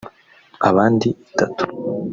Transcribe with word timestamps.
abandi 0.69 1.07
itatu 1.27 1.63